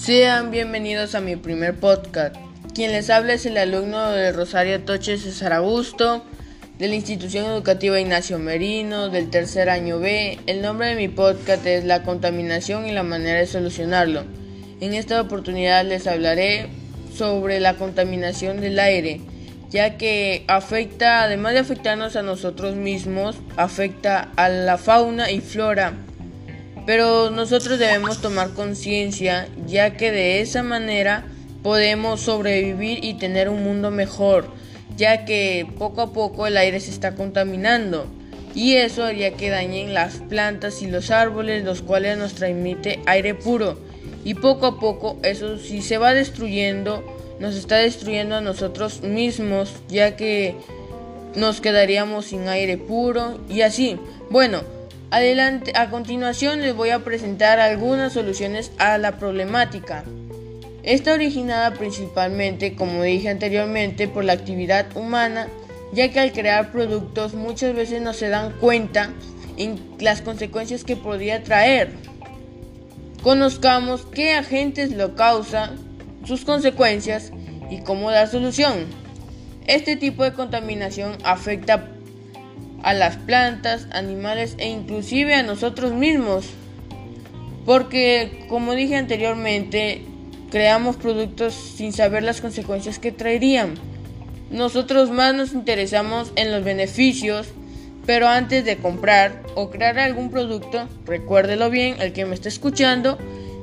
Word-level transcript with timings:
Sean 0.00 0.50
bienvenidos 0.50 1.14
a 1.14 1.20
mi 1.20 1.36
primer 1.36 1.78
podcast. 1.78 2.34
Quien 2.74 2.90
les 2.90 3.10
habla 3.10 3.34
es 3.34 3.44
el 3.44 3.58
alumno 3.58 4.12
de 4.12 4.32
Rosario 4.32 4.80
Toche 4.80 5.18
César 5.18 5.52
Augusto, 5.52 6.24
de 6.78 6.88
la 6.88 6.94
institución 6.94 7.44
educativa 7.44 8.00
Ignacio 8.00 8.38
Merino, 8.38 9.10
del 9.10 9.28
tercer 9.28 9.68
año 9.68 10.00
B. 10.00 10.38
El 10.46 10.62
nombre 10.62 10.86
de 10.86 10.94
mi 10.94 11.08
podcast 11.08 11.66
es 11.66 11.84
La 11.84 12.02
contaminación 12.02 12.86
y 12.86 12.92
la 12.92 13.02
manera 13.02 13.40
de 13.40 13.46
solucionarlo. 13.46 14.24
En 14.80 14.94
esta 14.94 15.20
oportunidad 15.20 15.84
les 15.84 16.06
hablaré 16.06 16.68
sobre 17.14 17.60
la 17.60 17.74
contaminación 17.74 18.62
del 18.62 18.78
aire, 18.78 19.20
ya 19.68 19.98
que 19.98 20.44
afecta, 20.48 21.24
además 21.24 21.52
de 21.52 21.58
afectarnos 21.58 22.16
a 22.16 22.22
nosotros 22.22 22.74
mismos, 22.74 23.36
afecta 23.58 24.30
a 24.36 24.48
la 24.48 24.78
fauna 24.78 25.30
y 25.30 25.42
flora 25.42 25.92
pero 26.86 27.30
nosotros 27.30 27.78
debemos 27.78 28.20
tomar 28.20 28.50
conciencia 28.50 29.48
ya 29.66 29.96
que 29.96 30.10
de 30.10 30.40
esa 30.40 30.62
manera 30.62 31.24
podemos 31.62 32.20
sobrevivir 32.20 33.04
y 33.04 33.14
tener 33.14 33.48
un 33.48 33.62
mundo 33.62 33.90
mejor, 33.90 34.48
ya 34.96 35.24
que 35.24 35.66
poco 35.78 36.00
a 36.00 36.12
poco 36.12 36.46
el 36.46 36.56
aire 36.56 36.80
se 36.80 36.90
está 36.90 37.14
contaminando 37.14 38.06
y 38.54 38.74
eso 38.74 39.04
haría 39.04 39.32
que 39.32 39.50
dañen 39.50 39.94
las 39.94 40.16
plantas 40.16 40.82
y 40.82 40.88
los 40.88 41.10
árboles, 41.10 41.64
los 41.64 41.82
cuales 41.82 42.18
nos 42.18 42.34
transmite 42.34 43.00
aire 43.06 43.34
puro. 43.34 43.78
Y 44.24 44.34
poco 44.34 44.66
a 44.66 44.80
poco 44.80 45.18
eso 45.22 45.56
si 45.58 45.82
se 45.82 45.98
va 45.98 46.12
destruyendo, 46.12 47.04
nos 47.38 47.54
está 47.54 47.76
destruyendo 47.76 48.36
a 48.36 48.40
nosotros 48.40 49.02
mismos, 49.02 49.72
ya 49.88 50.16
que 50.16 50.56
nos 51.36 51.60
quedaríamos 51.60 52.26
sin 52.26 52.48
aire 52.48 52.76
puro 52.76 53.38
y 53.48 53.62
así. 53.62 53.98
Bueno, 54.30 54.62
Adelante, 55.12 55.72
a 55.74 55.90
continuación 55.90 56.60
les 56.60 56.72
voy 56.72 56.90
a 56.90 57.00
presentar 57.00 57.58
algunas 57.58 58.12
soluciones 58.12 58.70
a 58.78 58.96
la 58.96 59.18
problemática. 59.18 60.04
Está 60.84 61.14
originada 61.14 61.74
principalmente, 61.74 62.76
como 62.76 63.02
dije 63.02 63.28
anteriormente, 63.28 64.06
por 64.06 64.24
la 64.24 64.34
actividad 64.34 64.86
humana, 64.96 65.48
ya 65.92 66.12
que 66.12 66.20
al 66.20 66.30
crear 66.30 66.70
productos 66.70 67.34
muchas 67.34 67.74
veces 67.74 68.00
no 68.00 68.12
se 68.12 68.28
dan 68.28 68.52
cuenta 68.60 69.10
en 69.56 69.80
las 69.98 70.22
consecuencias 70.22 70.84
que 70.84 70.94
podría 70.94 71.42
traer. 71.42 71.90
Conozcamos 73.24 74.06
qué 74.06 74.34
agentes 74.34 74.92
lo 74.92 75.16
causan, 75.16 75.76
sus 76.24 76.44
consecuencias 76.44 77.32
y 77.68 77.80
cómo 77.80 78.12
dar 78.12 78.28
solución. 78.28 78.86
Este 79.66 79.96
tipo 79.96 80.22
de 80.22 80.34
contaminación 80.34 81.18
afecta 81.24 81.88
a 82.82 82.94
las 82.94 83.16
plantas, 83.16 83.86
animales 83.92 84.54
e 84.58 84.68
inclusive 84.68 85.34
a 85.34 85.42
nosotros 85.42 85.92
mismos. 85.92 86.46
Porque, 87.66 88.46
como 88.48 88.74
dije 88.74 88.96
anteriormente, 88.96 90.02
creamos 90.50 90.96
productos 90.96 91.54
sin 91.54 91.92
saber 91.92 92.22
las 92.22 92.40
consecuencias 92.40 92.98
que 92.98 93.12
traerían. 93.12 93.74
Nosotros 94.50 95.10
más 95.10 95.34
nos 95.34 95.52
interesamos 95.52 96.32
en 96.36 96.50
los 96.50 96.64
beneficios, 96.64 97.48
pero 98.06 98.26
antes 98.26 98.64
de 98.64 98.78
comprar 98.78 99.42
o 99.54 99.70
crear 99.70 99.98
algún 99.98 100.30
producto, 100.30 100.88
recuérdelo 101.06 101.70
bien, 101.70 101.96
el 102.00 102.12
que 102.12 102.24
me 102.24 102.34
está 102.34 102.48
escuchando, 102.48 103.18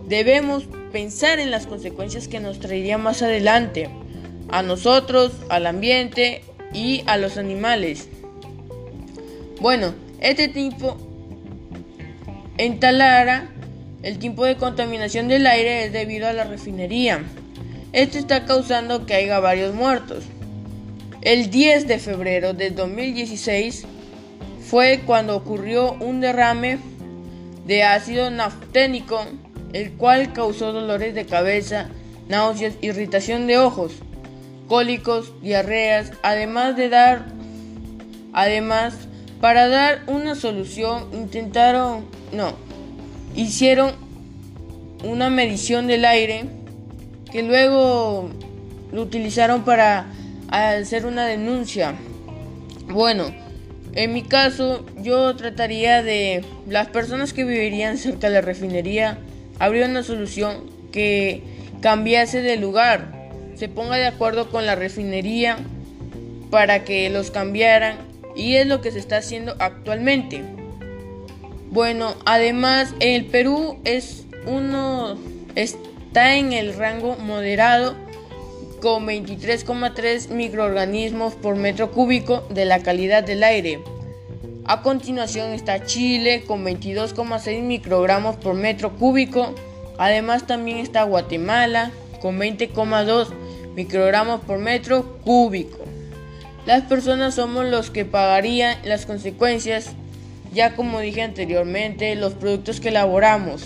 debemos 0.08 0.64
pensar 0.94 1.40
en 1.40 1.52
las 1.52 1.68
consecuencias 1.68 2.28
que 2.28 2.40
nos 2.40 2.60
traería 2.60 2.98
más 2.98 3.22
adelante, 3.22 3.90
a 4.50 4.62
nosotros, 4.62 5.34
al 5.50 5.68
ambiente 5.68 6.44
y 6.74 7.04
a 7.08 7.18
los 7.18 7.38
animales. 7.38 8.08
Bueno, 9.60 9.94
este 10.20 10.48
tipo 10.48 10.98
en 12.58 12.80
Talara, 12.80 13.50
el 14.04 14.20
tipo 14.20 14.46
de 14.46 14.56
contaminación 14.56 15.28
del 15.28 15.48
aire 15.48 15.86
es 15.86 15.94
debido 15.94 16.28
a 16.28 16.34
la 16.34 16.44
refinería. 16.44 17.24
Esto 17.92 18.20
está 18.20 18.46
causando 18.46 19.06
que 19.06 19.16
haya 19.16 19.40
varios 19.40 19.74
muertos. 19.74 20.26
El 21.22 21.50
10 21.50 21.88
de 21.88 21.98
febrero 21.98 22.54
de 22.54 22.70
2016 22.70 23.86
fue 24.70 25.02
cuando 25.06 25.36
ocurrió 25.36 25.94
un 25.94 26.22
derrame 26.22 26.78
de 27.66 27.84
ácido 27.84 28.30
nafténico, 28.30 29.26
el 29.74 29.94
cual 29.94 30.34
causó 30.34 30.72
dolores 30.72 31.16
de 31.16 31.26
cabeza, 31.26 31.90
náuseas, 32.30 32.76
irritación 32.82 33.48
de 33.48 33.58
ojos, 33.58 33.94
cólicos, 34.68 35.34
diarreas, 35.42 36.12
además 36.22 36.78
de 36.78 36.90
dar 36.90 37.26
además 38.34 39.07
para 39.42 39.68
dar 39.68 40.02
una 40.08 40.36
solución 40.36 41.08
intentaron, 41.14 42.06
no, 42.32 42.54
hicieron 43.36 43.92
una 45.04 45.30
medición 45.30 45.88
del 45.88 46.06
aire 46.06 46.46
que 47.32 47.44
luego 47.44 48.30
lo 48.92 49.02
utilizaron 49.02 49.64
para 49.64 50.08
hacer 50.50 51.06
una 51.06 51.26
denuncia. 51.26 51.94
Bueno, 52.88 53.26
en 53.94 54.14
mi 54.14 54.24
caso 54.24 54.86
yo 55.02 55.36
trataría 55.36 56.02
de 56.02 56.44
las 56.68 56.88
personas 56.88 57.34
que 57.34 57.44
vivirían 57.44 57.98
cerca 57.98 58.28
de 58.28 58.36
la 58.36 58.42
refinería, 58.42 59.20
habría 59.60 59.86
una 59.86 60.04
solución 60.04 60.70
que 60.92 61.44
cambiase 61.82 62.42
de 62.42 62.58
lugar, 62.58 63.30
se 63.56 63.70
ponga 63.70 63.98
de 63.98 64.08
acuerdo 64.08 64.50
con 64.50 64.66
la 64.66 64.76
refinería 64.76 65.58
para 66.50 66.84
que 66.84 67.10
los 67.10 67.30
cambiaran 67.30 67.98
y 68.38 68.56
es 68.56 68.68
lo 68.68 68.82
que 68.82 68.92
se 68.92 69.00
está 69.00 69.18
haciendo 69.18 69.56
actualmente. 69.60 70.44
Bueno, 71.70 72.16
además 72.26 72.94
el 73.00 73.26
Perú 73.26 73.80
es 73.84 74.26
uno 74.46 75.18
está 75.56 76.36
en 76.36 76.54
el 76.54 76.76
rango 76.76 77.18
moderado 77.18 77.96
con 78.82 79.08
23,3 79.08 80.30
microorganismos 80.30 81.34
por 81.34 81.56
metro 81.56 81.92
cúbico 81.92 82.48
de 82.50 82.66
la 82.66 82.84
calidad 82.84 83.24
del 83.24 83.44
aire. 83.44 83.80
A 84.66 84.82
continuación 84.82 85.52
está 85.52 85.86
Chile 85.86 86.44
con 86.46 86.64
22,6 86.66 87.62
microgramos 87.62 88.36
por 88.36 88.54
metro 88.54 88.96
cúbico. 88.96 89.56
Además 89.98 90.46
también 90.46 90.78
está 90.78 91.04
Guatemala 91.04 91.92
con 92.22 92.38
20,2 92.38 93.30
microgramos 93.76 94.42
por 94.42 94.60
metro 94.60 95.20
cúbico. 95.24 95.78
Las 96.68 96.84
personas 96.84 97.36
somos 97.36 97.66
los 97.66 97.92
que 97.92 98.04
pagarían 98.04 98.78
las 98.84 99.06
consecuencias, 99.06 99.92
ya 100.54 100.76
como 100.76 101.00
dije 101.00 101.22
anteriormente, 101.22 102.14
los 102.18 102.34
productos 102.34 102.82
que 102.82 102.90
elaboramos. 102.90 103.64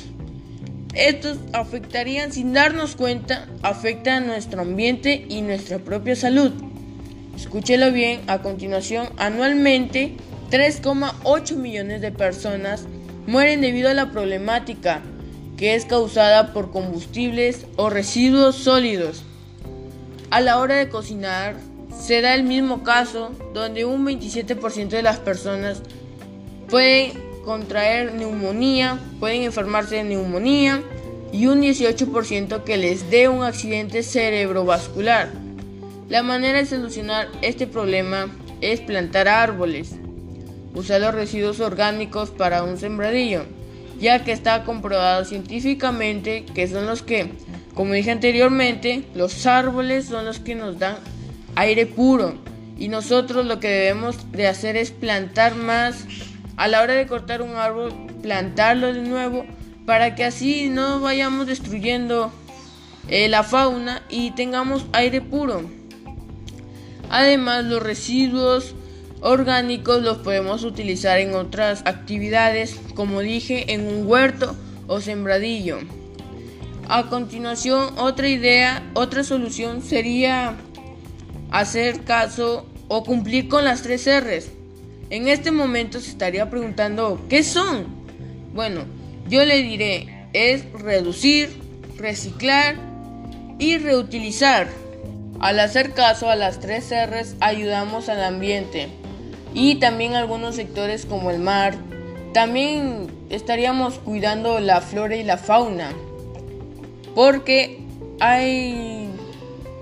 Estos 0.94 1.40
afectarían 1.52 2.32
sin 2.32 2.54
darnos 2.54 2.96
cuenta, 2.96 3.48
afectan 3.64 4.26
a 4.26 4.28
nuestro 4.28 4.62
ambiente 4.62 5.26
y 5.28 5.42
nuestra 5.42 5.80
propia 5.80 6.16
salud. 6.16 6.52
Escúchelo 7.36 7.92
bien, 7.92 8.22
a 8.28 8.44
continuación, 8.44 9.10
anualmente 9.18 10.18
3,8 10.52 11.56
millones 11.56 12.02
de 12.02 12.12
personas 12.12 12.86
mueren 13.26 13.62
debido 13.62 13.90
a 13.90 13.96
la 13.96 14.12
problemática 14.12 15.02
que 15.58 15.74
es 15.74 15.86
causada 15.86 16.54
por 16.54 16.70
combustibles 16.70 17.66
o 17.78 17.90
residuos 17.90 18.58
sólidos. 18.58 19.24
A 20.30 20.40
la 20.40 20.60
hora 20.60 20.76
de 20.76 20.90
cocinar, 20.90 21.56
se 22.02 22.22
da 22.22 22.34
el 22.34 22.44
mismo 22.44 22.84
caso 22.84 23.32
donde 23.54 23.86
un 23.86 24.06
27% 24.06 24.90
de 24.90 25.04
las 25.04 25.20
personas 25.20 25.84
pueden 26.68 27.12
contraer 27.46 28.16
neumonía, 28.16 29.00
pueden 29.20 29.44
enfermarse 29.44 29.98
de 29.98 30.04
neumonía 30.04 30.82
y 31.32 31.46
un 31.46 31.62
18% 31.62 32.64
que 32.64 32.78
les 32.78 33.12
dé 33.12 33.30
un 33.30 33.44
accidente 33.44 34.02
cerebrovascular. 34.02 35.30
La 36.10 36.24
manera 36.24 36.58
de 36.58 36.66
solucionar 36.66 37.28
este 37.44 37.68
problema 37.68 38.30
es 38.62 38.82
plantar 38.82 39.28
árboles, 39.28 39.92
usar 40.74 41.02
los 41.02 41.14
residuos 41.14 41.60
orgánicos 41.60 42.32
para 42.32 42.64
un 42.64 42.78
sembradillo, 42.78 43.44
ya 44.00 44.24
que 44.24 44.32
está 44.32 44.64
comprobado 44.64 45.24
científicamente 45.24 46.46
que 46.56 46.68
son 46.68 46.88
los 46.88 47.04
que, 47.04 47.32
como 47.76 47.94
dije 47.94 48.10
anteriormente, 48.10 49.04
los 49.14 49.46
árboles 49.46 50.06
son 50.06 50.26
los 50.26 50.40
que 50.40 50.56
nos 50.56 50.80
dan 50.80 50.96
aire 51.56 51.86
puro. 51.86 52.36
Y 52.78 52.88
nosotros 52.88 53.46
lo 53.46 53.60
que 53.60 53.70
debemos 53.70 54.32
de 54.32 54.48
hacer 54.48 54.76
es 54.76 54.92
plantar 54.92 55.56
más. 55.56 56.06
A 56.58 56.68
la 56.68 56.82
hora 56.82 56.94
de 56.94 57.08
cortar 57.08 57.42
un 57.42 57.56
árbol, 57.56 57.94
plantarlo 58.22 58.94
de 58.94 59.02
nuevo 59.02 59.46
para 59.86 60.16
que 60.16 60.24
así 60.24 60.70
no 60.70 61.00
vayamos 61.00 61.48
destruyendo 61.48 62.32
eh, 63.08 63.28
la 63.30 63.44
fauna 63.44 64.04
y 64.10 64.32
tengamos 64.32 64.86
aire 64.94 65.22
puro. 65.22 65.64
Además, 67.10 67.66
los 67.66 67.84
residuos 67.84 68.76
orgánicos 69.22 70.02
los 70.02 70.20
podemos 70.20 70.64
utilizar 70.64 71.20
en 71.20 71.36
otras 71.36 71.82
actividades, 71.86 72.80
como 72.96 73.20
dije, 73.20 73.74
en 73.74 73.88
un 73.88 74.08
huerto 74.08 74.56
o 74.88 75.02
sembradillo. 75.02 75.80
A 76.88 77.10
continuación, 77.10 77.94
otra 77.98 78.28
idea, 78.28 78.84
otra 78.94 79.24
solución 79.24 79.82
sería 79.82 80.56
hacer 81.52 82.04
caso 82.04 82.66
o 82.88 83.04
cumplir 83.04 83.48
con 83.48 83.66
las 83.66 83.84
tres 83.84 84.08
R's. 84.08 84.50
En 85.10 85.28
este 85.28 85.52
momento 85.52 86.00
se 86.00 86.10
estaría 86.10 86.50
preguntando, 86.50 87.22
¿qué 87.30 87.44
son? 87.44 87.86
Bueno, 88.54 88.86
yo 89.30 89.46
le 89.46 89.62
diré, 89.62 90.28
es 90.34 90.72
reducir, 90.74 91.50
reciclar 91.98 92.76
y 93.60 93.78
reutilizar. 93.78 94.68
Al 95.40 95.60
hacer 95.60 95.94
caso 95.94 96.30
a 96.30 96.36
las 96.36 96.60
tres 96.60 96.92
R's 96.92 97.36
ayudamos 97.40 98.10
al 98.10 98.24
ambiente 98.24 98.88
y 99.54 99.76
también 99.76 100.16
algunos 100.16 100.56
sectores 100.56 101.06
como 101.06 101.32
el 101.32 101.40
mar. 101.40 101.76
También 102.34 103.08
estaríamos 103.30 104.00
cuidando 104.00 104.60
la 104.60 104.82
flora 104.82 105.16
y 105.16 105.24
la 105.24 105.38
fauna 105.38 105.92
porque 107.16 107.80
hay 108.20 109.01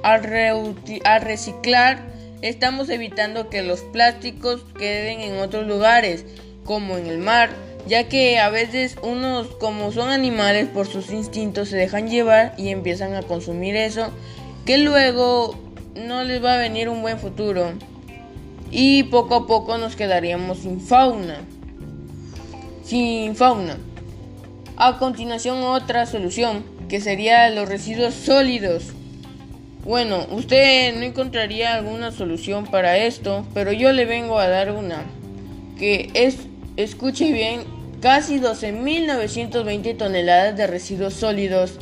al, 0.03 1.21
reciclar 1.21 1.99
estamos 2.41 2.89
evitando 2.89 3.49
que 3.49 3.63
los 3.63 3.81
plásticos 3.81 4.63
queden 4.77 5.21
en 5.21 5.39
otros 5.39 5.67
lugares 5.67 6.25
como 6.63 6.97
en 6.97 7.07
el 7.07 7.17
mar 7.17 7.49
ya 7.87 8.07
que 8.07 8.39
a 8.39 8.49
veces 8.49 8.97
unos 9.01 9.47
como 9.55 9.91
son 9.91 10.09
animales 10.09 10.67
por 10.67 10.87
sus 10.87 11.11
instintos 11.11 11.69
se 11.69 11.77
dejan 11.77 12.09
llevar 12.09 12.53
y 12.57 12.69
empiezan 12.69 13.15
a 13.15 13.23
consumir 13.23 13.75
eso 13.75 14.09
que 14.65 14.77
luego 14.77 15.55
no 15.95 16.23
les 16.23 16.43
va 16.43 16.55
a 16.55 16.57
venir 16.57 16.89
un 16.89 17.01
buen 17.01 17.19
futuro 17.19 17.73
y 18.71 19.03
poco 19.03 19.35
a 19.35 19.47
poco 19.47 19.77
nos 19.77 19.95
quedaríamos 19.95 20.59
sin 20.59 20.79
fauna. 20.79 21.41
Sin 22.83 23.35
fauna. 23.35 23.77
A 24.77 24.97
continuación 24.97 25.63
otra 25.63 26.05
solución 26.05 26.63
que 26.87 27.01
sería 27.01 27.49
los 27.49 27.67
residuos 27.67 28.13
sólidos. 28.13 28.93
Bueno, 29.89 30.27
usted 30.30 30.95
no 30.97 31.01
encontraría 31.01 31.74
alguna 31.74 32.12
solución 32.12 32.68
para 32.68 32.97
esto, 32.97 33.44
pero 33.56 33.71
yo 33.71 33.91
le 33.91 34.06
vengo 34.06 34.38
a 34.38 34.47
dar 34.47 34.71
una. 34.71 35.03
Que 35.80 36.12
es, 36.13 36.38
escuche 36.77 37.31
bien, 37.31 37.63
casi 38.00 38.39
12.920 38.39 39.97
toneladas 39.97 40.56
de 40.56 40.68
residuos 40.68 41.15
sólidos 41.15 41.80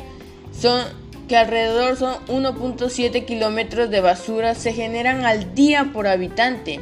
son 0.58 0.86
que 1.28 1.36
alrededor 1.36 1.98
son 1.98 2.14
1.7 2.28 3.26
kilómetros 3.26 3.90
de 3.90 4.00
basura 4.00 4.54
se 4.54 4.72
generan 4.72 5.26
al 5.26 5.54
día 5.54 5.90
por 5.92 6.06
habitante. 6.06 6.80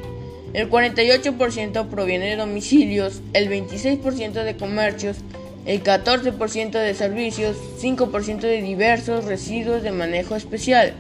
El 0.53 0.71
48% 0.71 1.89
proviene 1.89 2.27
de 2.27 2.37
domicilios, 2.37 3.21
el 3.33 3.51
26% 3.51 4.45
de 4.45 4.57
comercios, 4.57 5.17
el 5.65 5.83
14% 5.83 6.71
de 6.71 6.95
servicios, 6.95 7.57
5% 7.83 8.43
de 8.43 8.63
diversos 8.63 9.25
residuos 9.25 9.83
de 9.83 9.91
manejo 9.91 10.37
especial, 10.37 10.95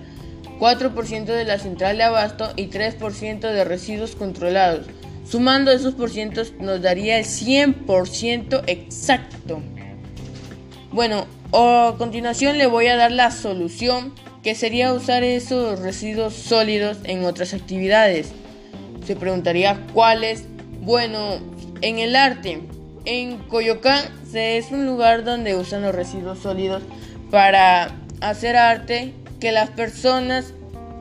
4% 0.58 1.24
de 1.24 1.44
la 1.44 1.58
central 1.58 1.98
de 1.98 2.04
abasto 2.04 2.52
y 2.56 2.68
3% 2.68 3.40
de 3.40 3.64
residuos 3.64 4.16
controlados. 4.16 4.86
Sumando 5.28 5.72
esos 5.72 5.94
porcientos 5.94 6.52
nos 6.60 6.82
daría 6.82 7.18
el 7.18 7.24
100% 7.24 8.62
exacto. 8.66 9.60
Bueno, 10.92 11.26
a 11.52 11.94
continuación 11.98 12.58
le 12.58 12.66
voy 12.66 12.86
a 12.86 12.96
dar 12.96 13.12
la 13.12 13.30
solución 13.30 14.12
que 14.42 14.54
sería 14.54 14.92
usar 14.92 15.24
esos 15.24 15.80
residuos 15.80 16.34
sólidos 16.34 16.98
en 17.04 17.24
otras 17.24 17.54
actividades. 17.54 18.30
Se 19.04 19.16
preguntaría 19.16 19.84
cuáles. 19.92 20.44
Bueno, 20.80 21.40
en 21.80 21.98
el 21.98 22.14
arte. 22.14 22.60
En 23.04 23.38
Coyoacán 23.38 24.04
es 24.32 24.70
un 24.70 24.86
lugar 24.86 25.24
donde 25.24 25.56
usan 25.56 25.82
los 25.82 25.94
residuos 25.94 26.38
sólidos 26.40 26.82
para 27.30 27.96
hacer 28.20 28.56
arte 28.56 29.12
que 29.40 29.52
las 29.52 29.70
personas 29.70 30.52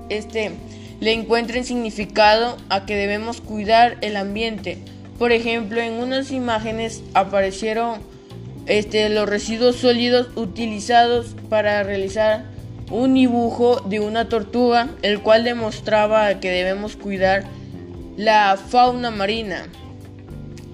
este, 0.10 0.52
le 1.00 1.14
encuentren 1.14 1.64
significado 1.66 2.58
a 2.70 2.86
que 2.86 2.96
debemos 2.96 3.42
cuidar 3.42 3.98
el 4.02 4.18
ambiente. 4.18 4.78
Por 5.18 5.32
ejemplo, 5.32 5.80
en 5.82 5.94
unas 5.94 6.32
imágenes 6.32 7.04
aparecieron 7.14 8.00
este, 8.68 9.10
los 9.10 9.30
residuos 9.30 9.78
sólidos 9.78 10.30
utilizados 10.36 11.36
para 11.50 11.84
realizar 11.84 12.46
un 12.92 13.14
dibujo 13.14 13.82
de 13.82 14.00
una 14.00 14.30
tortuga, 14.30 14.90
el 15.02 15.22
cual 15.22 15.44
demostraba 15.44 16.40
que 16.40 16.52
debemos 16.52 16.96
cuidar 16.96 17.46
la 18.18 18.58
fauna 18.58 19.12
marina. 19.12 19.68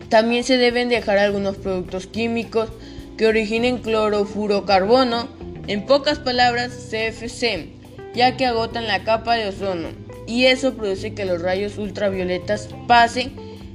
También 0.09 0.43
se 0.43 0.57
deben 0.57 0.89
dejar 0.89 1.17
algunos 1.17 1.55
productos 1.55 2.07
químicos 2.07 2.69
que 3.17 3.27
originen 3.27 3.77
clorofurocarbono, 3.77 5.27
en 5.71 5.85
pocas 5.85 6.19
palabras 6.19 6.89
CFC, 6.89 7.69
ya 8.13 8.35
que 8.35 8.45
agotan 8.45 8.88
la 8.88 9.06
capa 9.06 9.35
de 9.35 9.47
ozono 9.47 9.88
y 10.27 10.47
eso 10.47 10.73
produce 10.73 11.13
que 11.13 11.23
los 11.23 11.41
rayos 11.41 11.77
ultravioletas 11.77 12.68
pasen 12.88 13.31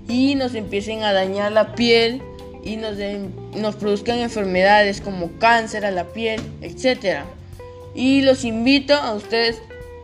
y 0.06 0.34
nos 0.34 0.54
empiecen 0.54 1.04
a 1.04 1.14
dañar 1.14 1.52
la 1.52 1.74
piel 1.74 2.20
y 2.62 2.76
nos, 2.76 2.96
nos 3.56 3.76
produzcan 3.76 4.18
enfermedades 4.18 5.00
como 5.00 5.38
cáncer 5.38 5.86
a 5.86 5.90
la 5.90 6.04
piel, 6.12 6.42
etc. 6.60 7.20
Y 7.94 8.20
los 8.20 8.44
invito 8.44 8.92
a 8.92 9.14
ustedes 9.14 9.62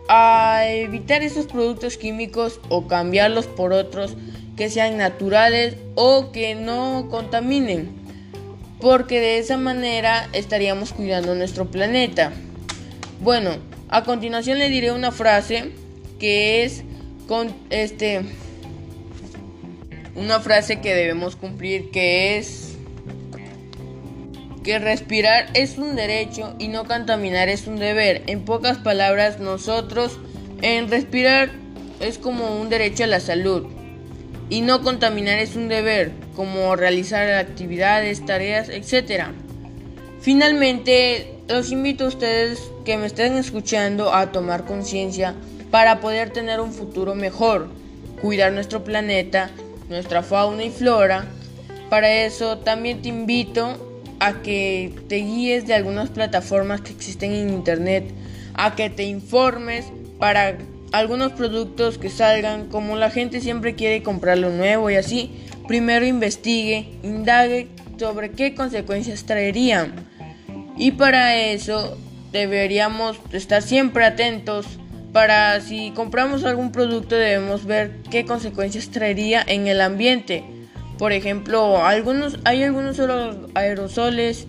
a 0.09 0.63
evitar 0.69 1.23
esos 1.23 1.45
productos 1.45 1.99
químicos 1.99 2.59
o 2.71 2.89
cambiarlos 2.89 3.47
por 3.47 3.75
otros 3.75 4.17
que 4.57 4.71
sean 4.71 4.97
naturales 4.97 5.77
o 5.95 6.33
que 6.33 6.55
no 6.55 7.09
contaminen, 7.11 8.02
porque 8.83 9.21
de 9.21 9.39
esa 9.39 9.57
manera 9.57 10.29
estaríamos 10.33 10.93
cuidando 10.93 11.37
nuestro 11.37 11.71
planeta. 11.71 12.33
Bueno, 13.21 13.53
a 13.89 14.03
continuación 14.03 14.59
le 14.59 14.69
diré 14.71 14.91
una 14.91 15.13
frase 15.13 15.71
que 16.19 16.65
es 16.65 16.83
con 17.29 17.55
este 17.71 18.23
una 20.17 20.41
frase 20.41 20.81
que 20.81 20.95
debemos 20.95 21.37
cumplir 21.37 21.93
que 21.93 22.37
es 22.37 22.75
que 24.65 24.81
respirar 24.81 25.47
es 25.55 25.79
un 25.79 25.95
derecho 25.95 26.57
y 26.59 26.67
no 26.67 26.85
contaminar 26.85 27.49
es 27.49 27.69
un 27.69 27.77
deber. 27.77 28.25
En 28.27 28.45
pocas 28.45 28.79
palabras, 28.79 29.39
nosotros 29.39 30.19
en 30.61 30.91
respirar 30.91 31.53
es 32.01 32.19
como 32.19 32.61
un 32.61 32.69
derecho 32.69 33.05
a 33.05 33.07
la 33.07 33.21
salud 33.21 33.82
y 34.53 34.61
no 34.61 34.83
contaminar 34.83 35.39
es 35.39 35.57
un 35.57 35.69
deber, 35.69 36.13
como 36.37 36.77
realizar 36.77 37.27
actividades, 37.33 38.27
tareas, 38.27 38.69
etc. 38.69 39.29
Finalmente, 40.21 41.39
los 41.49 41.73
invito 41.73 42.05
a 42.05 42.09
ustedes 42.09 42.61
que 42.85 42.99
me 42.99 43.07
estén 43.07 43.39
escuchando 43.39 44.13
a 44.13 44.31
tomar 44.31 44.67
conciencia 44.67 45.35
para 45.71 46.01
poder 46.01 46.29
tener 46.35 46.61
un 46.61 46.75
futuro 46.75 47.15
mejor, 47.15 47.71
cuidar 48.21 48.53
nuestro 48.53 48.85
planeta 48.85 49.51
nuestra 49.89 50.23
fauna 50.23 50.65
y 50.65 50.71
flora. 50.71 51.25
Para 51.89 52.13
eso 52.13 52.59
también 52.59 53.01
te 53.01 53.09
invito 53.09 54.05
a 54.21 54.43
que 54.43 54.95
te 55.09 55.17
guíes 55.17 55.67
de 55.67 55.73
algunas 55.73 56.11
plataformas 56.11 56.83
que 56.83 56.93
existen 56.93 57.33
en 57.33 57.49
internet, 57.49 58.13
a 58.53 58.75
que 58.75 58.91
te 58.91 59.05
informes 59.05 59.87
para 60.19 60.59
algunos 60.93 61.33
productos 61.33 61.99
que 61.99 62.11
salgan, 62.11 62.69
como 62.69 62.97
la 62.97 63.11
gente 63.11 63.41
siempre 63.41 63.75
quiere 63.75 64.03
comprar 64.03 64.39
lo 64.39 64.51
nuevo 64.51 64.91
y 64.91 64.97
así, 64.97 65.31
primero 65.67 66.07
investigue, 66.07 66.91
indague 67.03 67.69
sobre 67.99 68.31
qué 68.33 68.55
consecuencias 68.55 69.25
traerían. 69.25 69.95
Y 70.77 70.93
para 70.93 71.37
eso 71.37 71.97
deberíamos 72.31 73.19
estar 73.33 73.63
siempre 73.63 74.05
atentos 74.05 74.67
para 75.13 75.61
si 75.61 75.91
compramos 75.91 76.43
algún 76.45 76.73
producto 76.73 77.17
debemos 77.17 77.67
ver 77.67 77.99
qué 78.11 78.25
consecuencias 78.25 78.91
traería 78.91 79.45
en 79.47 79.67
el 79.67 79.81
ambiente. 79.81 80.43
Por 80.99 81.13
ejemplo, 81.13 81.85
algunos, 81.85 82.39
hay 82.45 82.63
algunos 82.63 82.99
aerosoles 83.55 84.47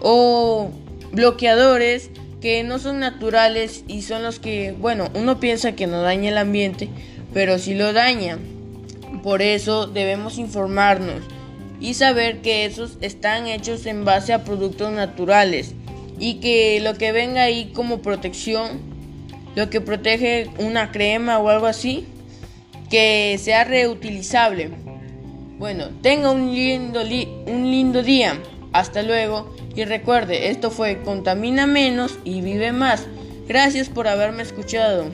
o 0.00 0.70
bloqueadores 1.12 2.10
que 2.40 2.62
no 2.62 2.78
son 2.78 3.00
naturales 3.00 3.84
y 3.88 4.02
son 4.02 4.22
los 4.22 4.38
que, 4.38 4.72
bueno, 4.72 5.10
uno 5.14 5.40
piensa 5.40 5.72
que 5.72 5.86
no 5.86 6.02
daña 6.02 6.30
el 6.30 6.38
ambiente, 6.38 6.88
pero 7.34 7.58
sí 7.58 7.74
lo 7.74 7.92
daña. 7.92 8.38
Por 9.22 9.42
eso 9.42 9.86
debemos 9.86 10.38
informarnos 10.38 11.22
y 11.80 11.94
saber 11.94 12.38
que 12.40 12.64
esos 12.64 12.98
están 13.00 13.46
hechos 13.46 13.86
en 13.86 14.04
base 14.04 14.32
a 14.32 14.44
productos 14.44 14.92
naturales 14.92 15.74
y 16.18 16.34
que 16.34 16.80
lo 16.80 16.94
que 16.94 17.12
venga 17.12 17.42
ahí 17.42 17.72
como 17.74 18.02
protección 18.02 18.88
lo 19.58 19.70
que 19.70 19.80
protege 19.80 20.48
una 20.58 20.92
crema 20.92 21.40
o 21.40 21.48
algo 21.48 21.66
así, 21.66 22.06
que 22.88 23.36
sea 23.42 23.64
reutilizable. 23.64 24.70
Bueno, 25.58 25.88
tenga 26.00 26.30
un 26.30 26.54
lindo, 26.54 27.00
un 27.00 27.68
lindo 27.68 28.04
día. 28.04 28.40
Hasta 28.78 29.02
luego. 29.02 29.52
Y 29.74 29.84
recuerde, 29.84 30.50
esto 30.50 30.70
fue 30.70 31.02
Contamina 31.02 31.66
menos 31.66 32.16
y 32.22 32.42
vive 32.42 32.70
más. 32.70 33.06
Gracias 33.48 33.88
por 33.88 34.06
haberme 34.06 34.44
escuchado. 34.44 35.06